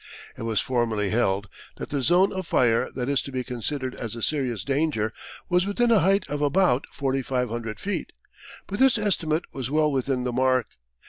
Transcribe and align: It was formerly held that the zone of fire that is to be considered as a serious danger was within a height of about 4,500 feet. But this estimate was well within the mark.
It 0.35 0.41
was 0.41 0.59
formerly 0.59 1.11
held 1.11 1.47
that 1.75 1.91
the 1.91 2.01
zone 2.01 2.33
of 2.33 2.47
fire 2.47 2.89
that 2.95 3.07
is 3.07 3.21
to 3.21 3.31
be 3.31 3.43
considered 3.43 3.93
as 3.93 4.15
a 4.15 4.23
serious 4.23 4.63
danger 4.63 5.13
was 5.47 5.67
within 5.67 5.91
a 5.91 5.99
height 5.99 6.27
of 6.27 6.41
about 6.41 6.87
4,500 6.91 7.79
feet. 7.79 8.11
But 8.65 8.79
this 8.79 8.97
estimate 8.97 9.45
was 9.53 9.69
well 9.69 9.91
within 9.91 10.23
the 10.23 10.33
mark. 10.33 10.65